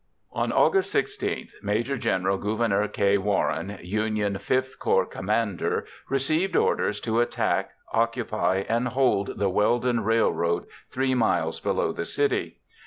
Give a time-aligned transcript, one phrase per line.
[0.33, 1.99] On August 16, Maj.
[1.99, 2.23] Gen.
[2.23, 3.19] Gouverneur K.
[3.19, 10.65] Warren, Union V Corps commander, received orders to attack, occupy, and hold the Weldon Railroad
[10.89, 12.57] 3 miles below the city.